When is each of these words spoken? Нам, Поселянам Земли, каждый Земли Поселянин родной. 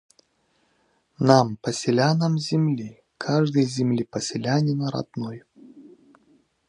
Нам, 1.29 1.57
Поселянам 1.61 2.39
Земли, 2.39 3.03
каждый 3.19 3.65
Земли 3.65 4.03
Поселянин 4.03 4.83
родной. 4.87 5.43